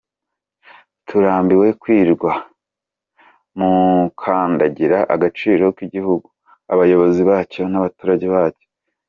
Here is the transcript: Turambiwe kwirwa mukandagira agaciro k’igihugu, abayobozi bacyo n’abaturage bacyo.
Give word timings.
Turambiwe 1.07 1.67
kwirwa 1.81 2.33
mukandagira 3.57 4.97
agaciro 5.15 5.65
k’igihugu, 5.75 6.27
abayobozi 6.73 7.21
bacyo 7.29 7.63
n’abaturage 7.69 8.25
bacyo. 8.35 8.67